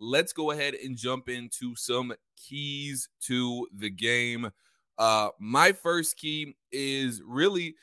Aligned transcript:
let's 0.00 0.32
go 0.32 0.50
ahead 0.50 0.74
and 0.74 0.96
jump 0.96 1.28
into 1.28 1.76
some 1.76 2.12
keys 2.36 3.08
to 3.26 3.68
the 3.76 3.90
game. 3.90 4.50
Uh, 4.98 5.28
my 5.38 5.72
first 5.72 6.16
key 6.16 6.56
is 6.72 7.22
really 7.26 7.74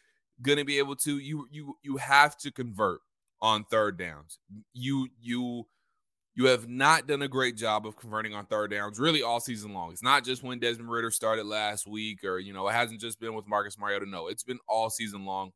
going 0.42 0.58
to 0.58 0.66
be 0.66 0.78
able 0.78 0.96
to 0.96 1.18
you 1.18 1.48
you 1.52 1.76
you 1.84 1.98
have 1.98 2.38
to 2.38 2.52
convert 2.52 3.00
on 3.42 3.64
third 3.66 3.98
downs. 3.98 4.40
You 4.74 5.08
you 5.20 5.68
you 6.36 6.46
have 6.46 6.68
not 6.68 7.08
done 7.08 7.24
a 7.24 7.28
great 7.28 7.58
job 7.58 7.88
of 7.88 7.98
converting 7.98 8.36
on 8.36 8.46
third 8.46 8.70
downs 8.70 9.00
really 9.00 9.24
all 9.24 9.40
season 9.40 9.74
long. 9.74 9.92
It's 9.92 10.04
not 10.04 10.24
just 10.24 10.44
when 10.44 10.60
Desmond 10.60 10.92
Ridder 10.92 11.10
started 11.10 11.46
last 11.46 11.88
week 11.88 12.24
or 12.24 12.40
you 12.40 12.54
know, 12.54 12.68
it 12.68 12.74
hasn't 12.74 13.02
just 13.02 13.20
been 13.20 13.34
with 13.34 13.48
Marcus 13.48 13.78
Mariota. 13.80 14.06
No, 14.08 14.28
it's 14.28 14.44
been 14.44 14.60
all 14.68 14.90
season 14.90 15.26
long. 15.26 15.52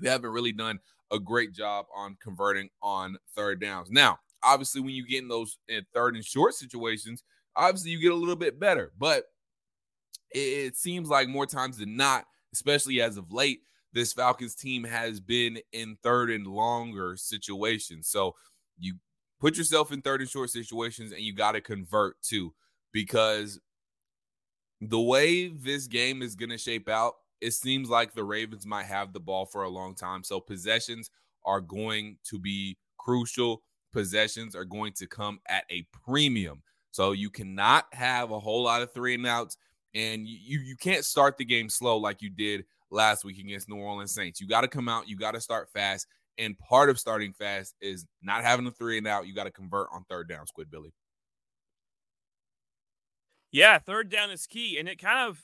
You 0.00 0.08
haven't 0.08 0.30
really 0.30 0.52
done 0.52 0.78
a 1.10 1.18
great 1.18 1.52
job 1.52 1.86
on 1.94 2.16
converting 2.22 2.70
on 2.80 3.16
third 3.34 3.60
downs. 3.60 3.90
Now, 3.90 4.18
obviously 4.42 4.80
when 4.80 4.94
you 4.94 5.06
get 5.06 5.22
in 5.22 5.28
those 5.28 5.58
in 5.68 5.84
third 5.94 6.14
and 6.14 6.24
short 6.24 6.54
situations, 6.54 7.22
obviously 7.56 7.90
you 7.90 8.00
get 8.00 8.12
a 8.12 8.16
little 8.16 8.36
bit 8.36 8.58
better, 8.58 8.92
but 8.98 9.24
it, 10.30 10.76
seems 10.76 11.08
like 11.08 11.28
more 11.28 11.46
times 11.46 11.78
than 11.78 11.96
not, 11.96 12.24
especially 12.52 13.00
as 13.00 13.16
of 13.16 13.32
late, 13.32 13.60
this 13.92 14.12
Falcons 14.12 14.54
team 14.54 14.84
has 14.84 15.20
been 15.20 15.58
in 15.72 15.96
third 16.02 16.30
and 16.30 16.46
longer 16.46 17.16
situations. 17.16 18.08
So 18.08 18.34
you 18.78 18.94
put 19.40 19.56
yourself 19.56 19.90
in 19.90 20.02
third 20.02 20.20
and 20.20 20.30
short 20.30 20.50
situations 20.50 21.12
and 21.12 21.22
you 21.22 21.34
got 21.34 21.52
to 21.52 21.60
convert 21.60 22.20
too 22.22 22.54
because 22.92 23.58
the 24.80 25.00
way 25.00 25.48
this 25.48 25.86
game 25.86 26.22
is 26.22 26.34
going 26.36 26.50
to 26.50 26.58
shape 26.58 26.88
out 26.88 27.14
it 27.40 27.52
seems 27.52 27.88
like 27.88 28.12
the 28.12 28.24
ravens 28.24 28.66
might 28.66 28.84
have 28.84 29.12
the 29.12 29.20
ball 29.20 29.46
for 29.46 29.62
a 29.62 29.68
long 29.68 29.94
time 29.94 30.22
so 30.22 30.40
possessions 30.40 31.10
are 31.44 31.60
going 31.60 32.16
to 32.24 32.38
be 32.38 32.76
crucial 32.98 33.62
possessions 33.92 34.54
are 34.54 34.64
going 34.64 34.92
to 34.92 35.06
come 35.06 35.40
at 35.48 35.64
a 35.70 35.86
premium 36.04 36.62
so 36.90 37.12
you 37.12 37.30
cannot 37.30 37.86
have 37.92 38.30
a 38.30 38.38
whole 38.38 38.62
lot 38.62 38.82
of 38.82 38.92
three 38.92 39.14
and 39.14 39.26
outs 39.26 39.56
and 39.94 40.26
you 40.26 40.60
you 40.60 40.76
can't 40.76 41.04
start 41.04 41.36
the 41.36 41.44
game 41.44 41.68
slow 41.68 41.96
like 41.96 42.22
you 42.22 42.30
did 42.30 42.64
last 42.90 43.24
week 43.24 43.38
against 43.38 43.68
New 43.68 43.76
Orleans 43.76 44.12
Saints. 44.12 44.40
You 44.40 44.48
got 44.48 44.62
to 44.62 44.68
come 44.68 44.88
out, 44.88 45.08
you 45.08 45.16
got 45.16 45.32
to 45.32 45.40
start 45.40 45.68
fast, 45.72 46.06
and 46.38 46.58
part 46.58 46.90
of 46.90 46.98
starting 46.98 47.32
fast 47.32 47.74
is 47.80 48.06
not 48.22 48.42
having 48.42 48.66
a 48.66 48.70
three 48.70 48.98
and 48.98 49.06
out. 49.06 49.26
You 49.26 49.34
got 49.34 49.44
to 49.44 49.50
convert 49.50 49.88
on 49.92 50.04
third 50.08 50.28
down, 50.28 50.46
Squid 50.46 50.70
Billy. 50.70 50.92
Yeah, 53.52 53.78
third 53.78 54.10
down 54.10 54.30
is 54.30 54.46
key. 54.46 54.78
And 54.78 54.88
it 54.88 54.98
kind 54.98 55.28
of, 55.28 55.42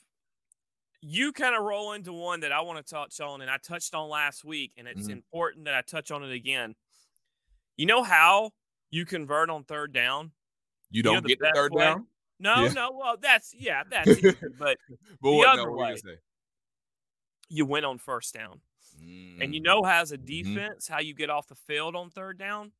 you 1.00 1.32
kind 1.32 1.56
of 1.56 1.64
roll 1.64 1.92
into 1.92 2.12
one 2.12 2.40
that 2.40 2.52
I 2.52 2.60
want 2.60 2.84
to 2.84 2.94
touch 2.94 3.20
on, 3.20 3.40
and 3.40 3.50
I 3.50 3.58
touched 3.58 3.94
on 3.94 4.08
last 4.08 4.44
week, 4.44 4.72
and 4.76 4.86
it's 4.86 5.02
mm-hmm. 5.02 5.12
important 5.12 5.64
that 5.64 5.74
I 5.74 5.82
touch 5.82 6.10
on 6.10 6.22
it 6.22 6.32
again. 6.32 6.74
You 7.76 7.86
know 7.86 8.02
how 8.02 8.50
you 8.90 9.04
convert 9.04 9.50
on 9.50 9.64
third 9.64 9.92
down? 9.92 10.32
You 10.90 11.02
don't 11.02 11.14
you 11.14 11.20
know 11.20 11.28
get 11.28 11.38
the 11.40 11.52
third 11.54 11.72
way? 11.72 11.84
down? 11.84 12.06
No, 12.38 12.64
yeah. 12.64 12.72
no. 12.72 12.92
Well, 12.92 13.16
that's, 13.20 13.54
yeah, 13.58 13.82
that's 13.90 14.08
easy, 14.08 14.32
but, 14.58 14.58
but 14.58 14.78
the 15.22 15.30
what, 15.30 15.48
other 15.48 15.66
no, 15.66 15.72
way, 15.72 15.96
you, 16.04 16.16
you 17.48 17.66
win 17.66 17.84
on 17.84 17.98
first 17.98 18.34
down. 18.34 18.60
Mm. 19.02 19.42
And 19.42 19.54
you 19.54 19.60
mm. 19.60 19.64
know, 19.64 19.84
as 19.84 20.12
a 20.12 20.18
mm-hmm. 20.18 20.26
defense, 20.54 20.84
mm-hmm. 20.84 20.94
how 20.94 21.00
you 21.00 21.14
get 21.14 21.30
off 21.30 21.46
the 21.46 21.54
field 21.54 21.94
on 21.94 22.10
third 22.10 22.38
down, 22.38 22.72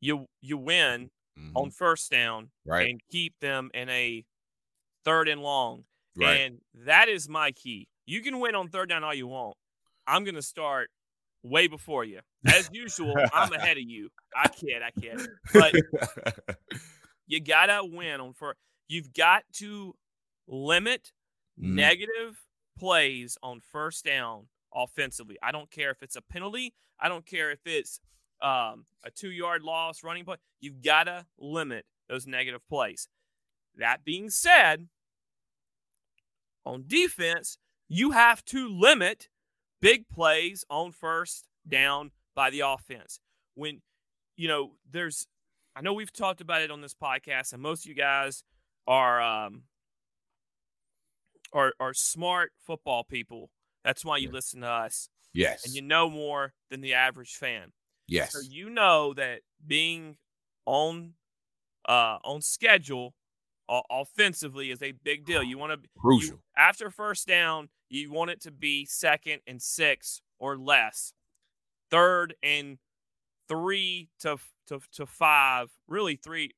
you 0.00 0.26
you 0.42 0.58
win 0.58 1.10
mm-hmm. 1.38 1.56
on 1.56 1.70
first 1.70 2.10
down 2.10 2.50
right. 2.66 2.90
and 2.90 3.00
keep 3.10 3.34
them 3.40 3.70
in 3.72 3.88
a 3.88 4.24
third 5.04 5.28
and 5.28 5.42
long. 5.42 5.84
Right. 6.16 6.40
And 6.40 6.58
that 6.84 7.08
is 7.08 7.28
my 7.28 7.52
key. 7.52 7.88
You 8.06 8.20
can 8.20 8.38
win 8.38 8.54
on 8.54 8.68
third 8.68 8.90
down 8.90 9.02
all 9.02 9.14
you 9.14 9.26
want. 9.26 9.56
I'm 10.06 10.24
gonna 10.24 10.42
start 10.42 10.90
way 11.44 11.68
before 11.68 12.04
you. 12.04 12.20
As 12.46 12.68
usual, 12.72 13.14
I'm 13.32 13.52
ahead 13.52 13.76
of 13.76 13.84
you. 13.84 14.08
I 14.34 14.48
kid, 14.48 14.82
I 14.82 14.90
kid. 15.00 15.28
But 15.52 15.74
you 17.26 17.40
gotta 17.40 17.84
win 17.84 18.20
on 18.20 18.32
first. 18.32 18.58
You've 18.88 19.12
got 19.12 19.44
to 19.54 19.94
limit 20.48 21.12
mm. 21.60 21.74
negative 21.74 22.44
plays 22.78 23.38
on 23.42 23.60
first 23.60 24.04
down 24.04 24.46
offensively. 24.74 25.36
I 25.42 25.52
don't 25.52 25.70
care 25.70 25.90
if 25.90 26.02
it's 26.02 26.16
a 26.16 26.22
penalty. 26.22 26.74
I 27.00 27.08
don't 27.08 27.24
care 27.24 27.50
if 27.50 27.60
it's 27.66 28.00
um, 28.42 28.86
a 29.04 29.10
two 29.14 29.30
yard 29.30 29.62
loss, 29.62 30.02
running 30.02 30.24
play. 30.24 30.36
You've 30.60 30.82
got 30.82 31.04
to 31.04 31.26
limit 31.38 31.86
those 32.08 32.26
negative 32.26 32.66
plays. 32.68 33.08
That 33.76 34.04
being 34.04 34.30
said, 34.30 34.88
on 36.64 36.84
defense, 36.86 37.58
you 37.88 38.12
have 38.12 38.44
to 38.46 38.68
limit 38.68 39.28
big 39.84 40.08
plays 40.08 40.64
on 40.70 40.92
first 40.92 41.46
down 41.68 42.10
by 42.34 42.50
the 42.50 42.60
offense. 42.60 43.20
When, 43.54 43.82
you 44.36 44.48
know, 44.48 44.72
there's, 44.90 45.26
I 45.76 45.82
know 45.82 45.92
we've 45.92 46.12
talked 46.12 46.40
about 46.40 46.62
it 46.62 46.70
on 46.70 46.80
this 46.80 46.94
podcast, 46.94 47.52
and 47.52 47.62
most 47.62 47.84
of 47.84 47.88
you 47.88 47.94
guys 47.94 48.42
are, 48.86 49.20
um, 49.20 49.62
are, 51.52 51.72
are 51.78 51.94
smart 51.94 52.52
football 52.66 53.04
people 53.04 53.50
that's 53.84 54.04
why 54.04 54.16
you 54.16 54.30
listen 54.30 54.62
to 54.62 54.68
us. 54.68 55.08
Yes. 55.32 55.66
And 55.66 55.74
you 55.74 55.82
know 55.82 56.08
more 56.08 56.54
than 56.70 56.80
the 56.80 56.94
average 56.94 57.34
fan. 57.34 57.72
Yes. 58.08 58.32
So 58.32 58.40
you 58.40 58.70
know 58.70 59.14
that 59.14 59.40
being 59.64 60.16
on 60.66 61.12
uh 61.86 62.16
on 62.24 62.40
schedule 62.40 63.14
uh, 63.68 63.82
offensively 63.90 64.70
is 64.70 64.82
a 64.82 64.92
big 64.92 65.26
deal. 65.26 65.42
You 65.42 65.58
want 65.58 65.72
to 65.72 65.88
crucial. 65.98 66.36
You, 66.36 66.40
after 66.56 66.90
first 66.90 67.26
down, 67.26 67.68
you 67.94 68.12
want 68.12 68.30
it 68.30 68.40
to 68.42 68.50
be 68.50 68.84
second 68.84 69.40
and 69.46 69.60
6 69.60 70.20
or 70.38 70.56
less. 70.56 71.12
Third 71.90 72.34
and 72.42 72.78
3 73.48 74.08
to 74.20 74.38
to 74.68 74.80
to 74.94 75.06
5, 75.06 75.70
really 75.88 76.16
3 76.16 76.50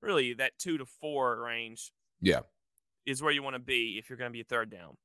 really 0.00 0.34
that 0.34 0.52
2 0.58 0.78
to 0.78 0.86
4 0.86 1.40
range. 1.40 1.92
Yeah. 2.20 2.40
Is 3.06 3.22
where 3.22 3.32
you 3.32 3.42
want 3.42 3.54
to 3.54 3.60
be 3.60 3.96
if 3.98 4.08
you're 4.08 4.16
going 4.16 4.30
to 4.30 4.32
be 4.32 4.40
a 4.40 4.44
third 4.44 4.70
down 4.70 4.96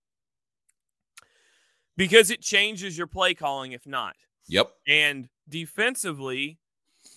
because 1.97 2.31
it 2.31 2.41
changes 2.41 2.97
your 2.97 3.07
play 3.07 3.33
calling 3.33 3.73
if 3.73 3.85
not. 3.85 4.15
Yep. 4.47 4.71
And 4.87 5.27
defensively, 5.49 6.57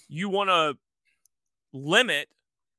you 0.08 0.28
want 0.28 0.50
to 0.50 0.76
limit 1.72 2.28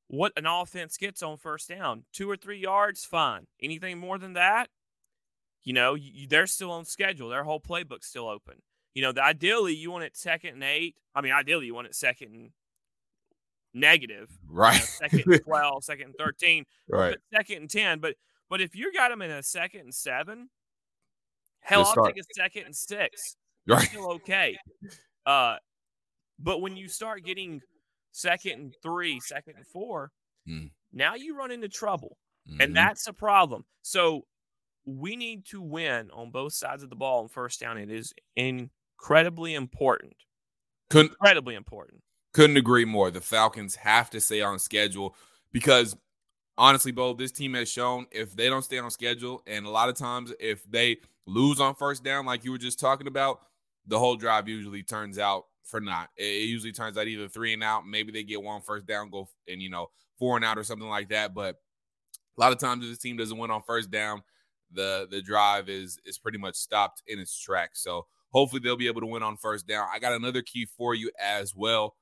what 0.10 0.34
an 0.36 0.46
offense 0.46 0.98
gets 0.98 1.24
on 1.24 1.38
first 1.38 1.70
down. 1.70 2.04
Two 2.12 2.30
or 2.30 2.36
three 2.36 2.60
yards, 2.60 3.06
fine. 3.06 3.48
Anything 3.62 4.00
more 4.00 4.18
than 4.18 4.34
that, 4.34 4.68
you 5.64 5.74
know, 5.74 5.96
you, 5.96 6.28
they're 6.28 6.48
still 6.48 6.72
on 6.72 6.86
schedule. 6.86 7.30
Their 7.30 7.44
whole 7.44 7.60
playbook's 7.60 8.08
still 8.08 8.28
open. 8.28 8.56
You 8.94 9.02
know, 9.02 9.12
the, 9.12 9.24
ideally, 9.24 9.74
you 9.74 9.92
want 9.92 10.04
it 10.04 10.16
second 10.16 10.56
and 10.56 10.64
eight. 10.64 10.96
I 11.16 11.22
mean, 11.22 11.32
ideally, 11.32 11.66
you 11.66 11.74
want 11.74 11.88
it 11.88 11.96
second 11.96 12.34
and 12.34 12.50
negative. 13.74 14.30
Right. 14.48 14.74
You 14.74 14.80
know, 14.80 14.86
second 14.86 15.24
and 15.26 15.44
12, 15.46 15.84
second 15.84 16.06
and 16.08 16.16
13. 16.18 16.66
Right. 16.90 17.18
second 17.34 17.58
and 17.58 17.70
10. 17.70 18.00
But, 18.00 18.16
but 18.50 18.62
if 18.62 18.76
you 18.76 18.94
got 18.94 19.10
them 19.10 19.22
in 19.22 19.32
a 19.32 19.42
second 19.42 19.82
and 19.82 19.94
seven, 19.94 20.50
Hell, 21.64 21.92
I'll 21.96 22.06
take 22.06 22.18
a 22.18 22.24
second 22.34 22.66
and 22.66 22.76
six. 22.76 23.38
Right. 23.68 23.88
Still 23.88 24.12
okay. 24.14 24.58
Uh, 25.26 25.56
but 26.40 26.60
when 26.60 26.76
you 26.76 26.90
start 26.90 27.24
getting 27.24 27.62
second 28.12 28.52
and 28.52 28.76
three, 28.84 29.20
second 29.22 29.56
and 29.56 29.66
four, 29.66 30.12
mm. 30.48 30.70
now 30.92 31.16
you 31.16 31.38
run 31.38 31.52
into 31.52 31.70
trouble. 31.70 32.18
Mm-hmm. 32.50 32.62
And 32.62 32.76
that's 32.76 33.08
a 33.08 33.14
problem. 33.14 33.64
So 33.82 34.26
we 34.86 35.16
need 35.16 35.46
to 35.46 35.62
win 35.62 36.10
on 36.12 36.32
both 36.32 36.54
sides 36.54 36.84
of 36.84 36.90
the 36.90 36.96
ball 36.96 37.22
on 37.22 37.30
first 37.30 37.60
down. 37.60 37.78
It 37.78 37.92
is 37.92 38.14
incredibly 38.36 39.54
important. 39.54 40.16
Couldn't, 40.90 41.12
incredibly 41.12 41.56
important. 41.56 42.02
Couldn't 42.34 42.58
agree 42.58 42.86
more. 42.86 43.12
The 43.12 43.22
Falcons 43.22 43.76
have 43.76 44.10
to 44.12 44.22
stay 44.22 44.42
on 44.42 44.60
schedule 44.60 45.16
because 45.52 45.96
honestly, 46.58 46.92
Beau, 46.92 47.14
this 47.14 47.32
team 47.32 47.54
has 47.54 47.70
shown 47.70 48.06
if 48.12 48.36
they 48.36 48.50
don't 48.50 48.64
stay 48.64 48.80
on 48.80 48.92
schedule, 48.92 49.42
and 49.48 49.66
a 49.66 49.70
lot 49.70 49.90
of 49.90 49.96
times 49.96 50.34
if 50.40 50.64
they– 50.70 50.98
lose 51.26 51.60
on 51.60 51.76
first 51.76 52.04
down, 52.04 52.26
like 52.26 52.44
you 52.44 52.52
were 52.52 52.58
just 52.58 52.80
talking 52.80 53.08
about, 53.08 53.42
the 53.88 54.00
whole 54.00 54.16
drive 54.16 54.48
usually 54.48 54.84
turns 54.84 55.20
out 55.20 55.46
for 55.64 55.82
not. 55.82 56.10
It 56.18 56.48
usually 56.48 56.72
turns 56.72 56.98
out 56.98 57.08
either 57.08 57.28
three 57.28 57.54
and 57.54 57.64
out, 57.64 57.88
maybe 57.88 58.12
they 58.12 58.24
get 58.24 58.42
one 58.42 58.62
first 58.62 58.86
down, 58.86 59.10
go 59.10 59.28
and 59.48 59.62
you 59.62 59.70
know 59.70 59.90
four 60.18 60.36
and 60.36 60.46
out 60.46 60.58
or 60.58 60.64
something 60.64 60.88
like 60.88 61.10
that. 61.10 61.34
But 61.34 61.56
a 62.38 62.42
lot 62.42 62.52
of 62.52 62.60
times, 62.60 62.86
if 62.86 62.92
the 62.92 62.98
team 62.98 63.18
doesn't 63.18 63.38
win 63.38 63.52
on 63.52 63.62
first 63.62 63.92
down, 63.92 64.24
the 64.74 65.08
the 65.10 65.22
drive 65.22 65.70
is 65.70 66.00
is 66.06 66.18
pretty 66.18 66.38
much 66.38 66.56
stopped 66.56 67.04
in 67.08 67.20
its 67.20 67.38
tracks. 67.38 67.84
So 67.84 68.06
hopefully 68.32 68.62
they'll 68.64 68.78
be 68.78 68.88
able 68.88 69.02
to 69.02 69.08
win 69.08 69.24
on 69.24 69.38
first 69.38 69.68
down. 69.68 69.88
I 69.92 70.00
got 70.00 70.14
another 70.14 70.42
key 70.42 70.66
for 70.66 70.96
you 70.96 71.12
as 71.22 71.56
well. 71.56 71.96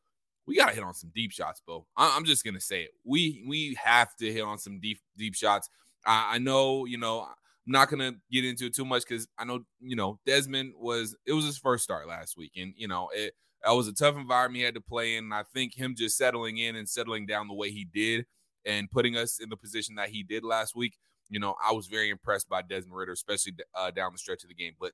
We 0.48 0.58
got 0.58 0.70
to 0.70 0.76
hit 0.76 0.84
on 0.84 0.94
some 0.94 1.12
deep 1.14 1.32
shots, 1.32 1.62
Beau. 1.66 1.86
I'm 1.96 2.26
just 2.26 2.44
gonna 2.44 2.60
say 2.60 2.84
it. 2.84 2.92
We 3.06 3.44
we 3.48 3.78
have 3.82 4.16
to 4.18 4.32
hit 4.32 4.42
on 4.42 4.58
some 4.58 4.80
deep 4.80 5.00
deep 5.18 5.36
shots. 5.36 5.70
I, 6.06 6.36
I 6.36 6.38
know, 6.40 6.86
you 6.86 6.98
know, 6.98 7.22
I'm 7.22 7.72
not 7.72 7.90
gonna 7.90 8.14
get 8.32 8.44
into 8.44 8.66
it 8.66 8.76
too 8.76 8.86
much 8.86 9.04
because 9.08 9.28
I 9.38 9.46
know 9.46 9.62
you 9.80 9.96
know 9.96 10.20
Desmond 10.26 10.74
was 10.78 11.16
it 11.26 11.34
was 11.34 11.46
his 11.46 11.58
first 11.58 11.84
start 11.84 12.08
last 12.08 12.38
week, 12.38 12.54
and 12.58 12.74
you 12.76 12.88
know 12.88 13.10
it 13.14 13.34
that 13.64 13.72
was 13.72 13.88
a 13.88 13.94
tough 13.94 14.16
environment 14.18 14.58
he 14.58 14.64
had 14.64 14.74
to 14.74 14.82
play 14.82 15.16
in. 15.16 15.26
And 15.26 15.34
I 15.34 15.44
think 15.54 15.76
him 15.76 15.96
just 15.96 16.18
settling 16.18 16.58
in 16.58 16.76
and 16.76 16.90
settling 16.90 17.26
down 17.26 17.48
the 17.48 17.54
way 17.54 17.70
he 17.70 17.86
did 17.86 18.26
and 18.66 18.90
putting 18.90 19.16
us 19.16 19.40
in 19.40 19.50
the 19.50 19.58
position 19.58 19.96
that 19.96 20.10
he 20.10 20.24
did 20.24 20.44
last 20.44 20.76
week, 20.76 20.98
you 21.32 21.40
know, 21.40 21.56
I 21.66 21.72
was 21.72 21.88
very 21.88 22.10
impressed 22.10 22.50
by 22.50 22.62
Desmond 22.62 22.96
Ridder, 22.96 23.14
especially 23.14 23.54
uh, 23.74 23.90
down 23.90 24.12
the 24.12 24.20
stretch 24.20 24.44
of 24.44 24.50
the 24.50 24.56
game. 24.56 24.74
But 24.80 24.92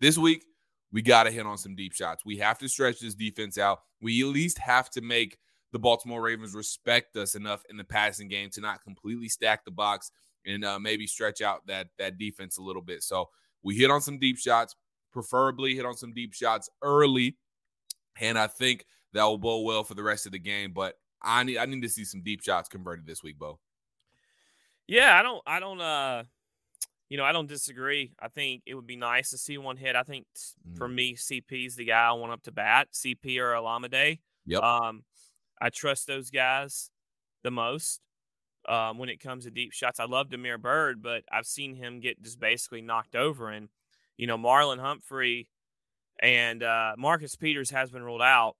this 0.00 0.16
week, 0.16 0.44
we 0.90 1.02
got 1.02 1.24
to 1.24 1.30
hit 1.30 1.44
on 1.44 1.58
some 1.58 1.76
deep 1.76 1.92
shots. 1.92 2.24
We 2.24 2.38
have 2.38 2.58
to 2.58 2.68
stretch 2.68 3.00
this 3.00 3.14
defense 3.14 3.58
out. 3.58 3.80
We 4.00 4.22
at 4.22 4.28
least 4.28 4.58
have 4.58 4.88
to 4.90 5.02
make 5.02 5.38
the 5.72 5.78
Baltimore 5.78 6.22
Ravens 6.22 6.54
respect 6.54 7.16
us 7.16 7.34
enough 7.34 7.62
in 7.68 7.76
the 7.76 7.84
passing 7.84 8.28
game 8.28 8.48
to 8.50 8.62
not 8.62 8.82
completely 8.82 9.28
stack 9.28 9.64
the 9.64 9.70
box 9.70 10.10
and 10.46 10.64
uh, 10.64 10.78
maybe 10.78 11.06
stretch 11.06 11.42
out 11.42 11.66
that 11.66 11.88
that 11.98 12.16
defense 12.16 12.56
a 12.56 12.62
little 12.62 12.82
bit. 12.82 13.02
So 13.02 13.28
we 13.62 13.76
hit 13.76 13.90
on 13.90 14.00
some 14.00 14.18
deep 14.18 14.38
shots, 14.38 14.74
preferably 15.12 15.74
hit 15.74 15.84
on 15.84 15.96
some 15.96 16.14
deep 16.14 16.32
shots 16.32 16.70
early, 16.80 17.36
and 18.20 18.38
I 18.38 18.46
think 18.46 18.86
that 19.12 19.24
will 19.24 19.38
bode 19.38 19.66
well 19.66 19.84
for 19.84 19.94
the 19.94 20.02
rest 20.02 20.24
of 20.24 20.32
the 20.32 20.38
game. 20.38 20.72
But 20.72 20.94
I 21.22 21.42
need 21.42 21.58
I 21.58 21.66
need 21.66 21.82
to 21.82 21.88
see 21.90 22.04
some 22.04 22.22
deep 22.22 22.42
shots 22.42 22.70
converted 22.70 23.06
this 23.06 23.22
week, 23.22 23.38
Beau. 23.38 23.58
Yeah, 24.86 25.18
I 25.18 25.22
don't 25.22 25.42
I 25.46 25.60
don't 25.60 25.80
uh 25.80 26.24
you 27.08 27.18
know, 27.18 27.24
I 27.24 27.32
don't 27.32 27.48
disagree. 27.48 28.12
I 28.18 28.28
think 28.28 28.62
it 28.66 28.74
would 28.74 28.86
be 28.86 28.96
nice 28.96 29.30
to 29.30 29.38
see 29.38 29.58
one 29.58 29.76
hit. 29.76 29.94
I 29.94 30.02
think 30.02 30.26
mm. 30.68 30.76
for 30.76 30.88
me, 30.88 31.14
CP 31.14 31.66
is 31.66 31.76
the 31.76 31.84
guy 31.84 32.08
I 32.08 32.12
want 32.12 32.32
up 32.32 32.42
to 32.42 32.52
bat. 32.52 32.88
CP 32.92 33.38
or 33.38 33.52
Olamide. 33.52 34.18
Yep. 34.46 34.62
Um, 34.62 35.04
I 35.60 35.70
trust 35.70 36.06
those 36.06 36.30
guys 36.30 36.90
the 37.42 37.50
most 37.50 38.00
um, 38.68 38.98
when 38.98 39.08
it 39.08 39.20
comes 39.20 39.44
to 39.44 39.50
deep 39.50 39.72
shots. 39.72 40.00
I 40.00 40.06
love 40.06 40.30
Damiere 40.30 40.58
Byrd, 40.58 41.02
but 41.02 41.24
I've 41.30 41.46
seen 41.46 41.74
him 41.74 42.00
get 42.00 42.22
just 42.22 42.40
basically 42.40 42.80
knocked 42.80 43.14
over. 43.14 43.50
And 43.50 43.68
you 44.16 44.26
know, 44.26 44.38
Marlon 44.38 44.80
Humphrey 44.80 45.48
and 46.20 46.62
uh, 46.62 46.94
Marcus 46.96 47.36
Peters 47.36 47.70
has 47.70 47.90
been 47.90 48.02
ruled 48.02 48.22
out. 48.22 48.56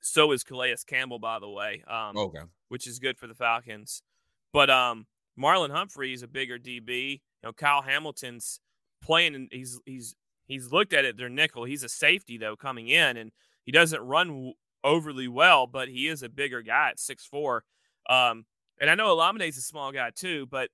So 0.00 0.30
is 0.32 0.44
Calais 0.44 0.76
Campbell, 0.86 1.18
by 1.18 1.40
the 1.40 1.48
way. 1.48 1.82
Um, 1.88 2.16
okay. 2.16 2.42
Which 2.68 2.86
is 2.86 2.98
good 2.98 3.18
for 3.18 3.26
the 3.26 3.34
Falcons. 3.34 4.02
But 4.56 4.70
um, 4.70 5.04
Marlon 5.38 5.70
Humphrey 5.70 6.14
is 6.14 6.22
a 6.22 6.26
bigger 6.26 6.58
DB. 6.58 7.10
You 7.10 7.18
know, 7.42 7.52
Kyle 7.52 7.82
Hamilton's 7.82 8.58
playing, 9.02 9.34
and 9.34 9.48
he's 9.52 9.78
he's 9.84 10.16
he's 10.46 10.72
looked 10.72 10.94
at 10.94 11.04
it. 11.04 11.18
Their 11.18 11.28
nickel. 11.28 11.64
He's 11.64 11.82
a 11.82 11.90
safety 11.90 12.38
though 12.38 12.56
coming 12.56 12.88
in, 12.88 13.18
and 13.18 13.32
he 13.64 13.70
doesn't 13.70 14.00
run 14.00 14.54
overly 14.82 15.28
well, 15.28 15.66
but 15.66 15.88
he 15.88 16.08
is 16.08 16.22
a 16.22 16.30
bigger 16.30 16.62
guy 16.62 16.88
at 16.88 16.98
six 16.98 17.26
four. 17.26 17.64
Um, 18.08 18.46
and 18.80 18.88
I 18.88 18.94
know 18.94 19.14
Olamide's 19.14 19.58
a 19.58 19.60
small 19.60 19.92
guy 19.92 20.10
too, 20.16 20.46
but 20.50 20.70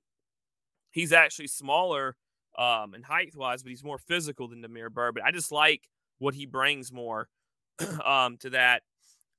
he's 0.93 1.12
actually 1.12 1.49
smaller 1.49 2.14
um, 2.56 2.94
and 2.94 3.05
height 3.05 3.34
wise, 3.34 3.64
but 3.64 3.70
he's 3.70 3.82
more 3.82 3.99
physical 3.99 4.46
than 4.46 4.61
Damiere 4.61 4.90
Byrd. 4.90 5.14
But 5.17 5.25
I 5.25 5.32
just 5.32 5.50
like 5.50 5.88
what 6.20 6.34
he 6.34 6.46
brings 6.46 6.93
more 6.93 7.31
um, 8.05 8.37
to 8.43 8.50
that 8.50 8.84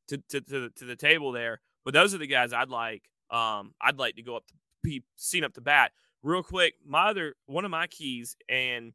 to, 0.09 0.17
to, 0.17 0.41
to, 0.41 0.69
to 0.69 0.83
the 0.83 0.97
table 0.97 1.31
there. 1.31 1.61
But 1.85 1.93
those 1.93 2.13
are 2.13 2.17
the 2.17 2.27
guys 2.27 2.51
I'd 2.51 2.67
like. 2.67 3.03
Um, 3.33 3.73
I'd 3.81 3.97
like 3.97 4.15
to 4.15 4.21
go 4.21 4.37
up 4.37 4.47
to 4.47 4.53
be 4.83 5.03
seen 5.15 5.43
up 5.43 5.53
to 5.55 5.61
bat. 5.61 5.91
Real 6.21 6.43
quick, 6.43 6.75
my 6.85 7.09
other 7.09 7.35
one 7.47 7.65
of 7.65 7.71
my 7.71 7.87
keys, 7.87 8.37
and 8.47 8.93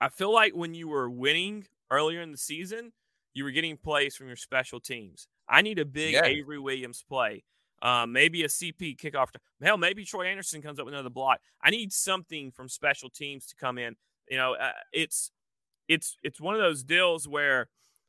I 0.00 0.08
feel 0.08 0.32
like 0.32 0.54
when 0.54 0.74
you 0.74 0.88
were 0.88 1.08
winning 1.08 1.66
earlier 1.90 2.20
in 2.20 2.32
the 2.32 2.36
season, 2.36 2.92
you 3.32 3.44
were 3.44 3.52
getting 3.52 3.76
plays 3.76 4.16
from 4.16 4.26
your 4.26 4.36
special 4.36 4.80
teams. 4.80 5.28
I 5.48 5.62
need 5.62 5.78
a 5.78 5.84
big 5.84 6.14
yeah. 6.14 6.24
Avery 6.24 6.58
Williams 6.58 7.04
play. 7.08 7.44
Um, 7.80 8.12
maybe 8.12 8.42
a 8.44 8.48
CP 8.48 8.98
kickoff. 8.98 9.28
Hell, 9.62 9.76
maybe 9.76 10.04
Troy 10.04 10.26
Andersen 10.26 10.62
comes 10.62 10.78
up 10.78 10.86
with 10.86 10.94
another 10.94 11.10
block. 11.10 11.40
I 11.62 11.70
need 11.70 11.92
something 11.92 12.50
from 12.50 12.68
special 12.68 13.10
teams 13.10 13.46
to 13.46 13.56
come 13.56 13.78
in. 13.78 13.96
You 14.28 14.38
know, 14.38 14.54
uh, 14.54 14.72
it's 14.92 15.30
it's 15.86 16.16
it's 16.22 16.40
one 16.40 16.54
of 16.54 16.60
those 16.60 16.82
deals 16.82 17.28
where, 17.28 17.68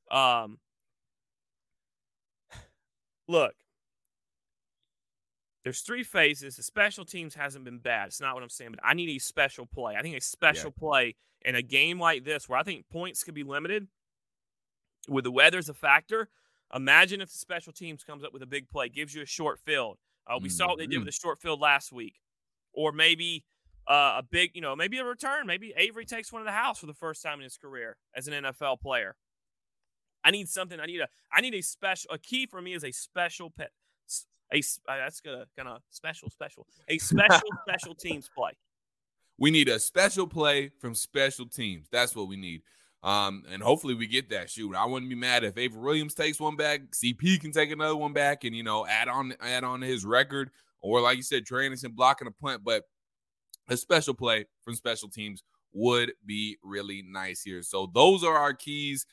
um, 0.10 0.60
look, 3.28 3.54
there's 5.66 5.82
three 5.82 6.04
phases. 6.04 6.56
The 6.56 6.64
special 6.64 7.04
teams 7.04 7.34
hasn't 7.34 7.66
been 7.66 7.80
bad. 7.80 8.08
It's 8.08 8.22
not 8.22 8.36
what 8.36 8.44
I'm 8.44 8.50
saying, 8.50 8.72
but 8.72 8.80
I 8.84 8.94
need 8.94 9.10
a 9.10 9.20
special 9.20 9.66
play. 9.66 9.96
I 9.98 10.04
think 10.04 10.16
a 10.16 10.22
special 10.22 10.72
yeah. 10.76 10.80
play 10.80 11.16
in 11.44 11.56
a 11.56 11.64
game 11.64 12.00
like 12.00 12.24
this, 12.24 12.48
where 12.48 12.60
I 12.60 12.64
think 12.64 12.88
points 12.88 13.24
could 13.24 13.34
be 13.34 13.44
limited, 13.44 13.88
with 15.10 15.24
the 15.24 15.32
weather's 15.32 15.68
a 15.68 15.74
factor. 15.74 16.30
Imagine 16.74 17.20
if 17.20 17.32
the 17.32 17.38
special 17.38 17.74
teams 17.74 18.04
comes 18.04 18.24
up 18.24 18.32
with 18.32 18.44
a 18.44 18.48
big 18.48 18.70
play, 18.70 18.90
gives 18.90 19.16
you 19.16 19.24
a 19.24 19.26
short 19.26 19.60
field. 19.60 19.98
Uh, 20.28 20.38
we 20.40 20.50
mm-hmm. 20.50 20.56
saw 20.56 20.68
what 20.68 20.78
they 20.78 20.86
did 20.86 21.00
with 21.00 21.00
mm-hmm. 21.00 21.06
the 21.08 21.12
short 21.12 21.42
field 21.42 21.60
last 21.60 21.92
week, 21.92 22.22
or 22.72 22.92
maybe 22.92 23.44
uh, 23.88 24.18
a 24.20 24.24
big, 24.24 24.52
you 24.54 24.62
know, 24.62 24.76
maybe 24.76 25.00
a 25.00 25.06
return. 25.06 25.48
Maybe 25.48 25.74
Avery 25.76 26.06
takes 26.06 26.32
one 26.32 26.44
of 26.44 26.46
the 26.46 26.52
house 26.52 26.78
for 26.78 26.86
the 26.86 26.94
first 26.94 27.24
time 27.24 27.40
in 27.40 27.44
his 27.44 27.58
career 27.58 27.98
as 28.16 28.28
an 28.28 28.44
NFL 28.44 28.82
player. 28.82 29.16
I 30.24 30.30
need 30.30 30.48
something. 30.48 30.80
I 30.80 30.86
need 30.86 31.02
a. 31.02 31.08
I 31.32 31.42
need 31.42 31.56
a 31.56 31.62
special. 31.62 32.12
A 32.12 32.20
key 32.20 32.46
for 32.46 32.62
me 32.62 32.74
is 32.74 32.84
a 32.84 32.92
special 32.92 33.50
pet. 33.50 33.72
A 34.54 34.60
uh, 34.60 34.98
that's 34.98 35.22
gonna 35.22 35.46
kind 35.58 35.70
of 35.70 35.82
special, 35.90 36.30
special. 36.30 36.68
A 36.88 36.98
special 37.00 37.50
special 37.68 37.96
teams 37.96 38.30
play. 38.36 38.52
We 39.38 39.52
need 39.52 39.68
a 39.68 39.80
special 39.80 40.28
play 40.28 40.72
from 40.80 40.96
special 40.96 41.48
teams. 41.48 41.88
That's 41.92 42.16
what 42.16 42.28
we 42.28 42.38
need. 42.38 42.62
Um, 43.04 43.44
and 43.52 43.62
hopefully 43.62 43.94
we 43.94 44.08
get 44.08 44.30
that 44.30 44.50
shoot. 44.50 44.76
I 44.76 44.86
wouldn't 44.86 45.10
be 45.10 45.16
mad 45.16 45.44
if 45.44 45.58
Avery 45.58 45.80
Williams 45.80 46.16
takes 46.16 46.40
one 46.40 46.56
back, 46.56 46.82
CP 46.92 47.40
can 47.40 47.52
take 47.52 47.70
another 47.70 47.96
one 47.96 48.14
back, 48.14 48.44
and 48.46 48.56
you 48.56 48.64
know, 48.64 48.86
add 48.88 49.08
on 49.08 49.34
add 49.42 49.64
on 49.64 49.82
his 49.82 50.06
record, 50.06 50.50
or 50.82 51.02
like 51.02 51.18
you 51.18 51.24
said, 51.24 51.46
Trey 51.46 51.66
Andersen 51.66 51.92
blocking 51.92 52.28
a 52.28 52.32
punt. 52.32 52.64
But 52.64 52.84
a 53.68 53.78
special 53.78 54.14
play 54.14 54.46
from 54.64 54.76
special 54.76 55.10
teams 55.10 55.44
would 55.74 56.14
be 56.26 56.58
really 56.64 57.04
nice 57.08 57.44
here. 57.44 57.62
So 57.62 57.92
those 57.94 58.24
are 58.24 58.38
our 58.38 58.54
keys. 58.54 59.06